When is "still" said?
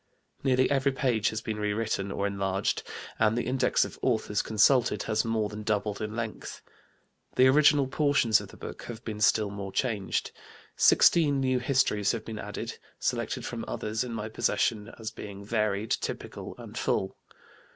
9.21-9.51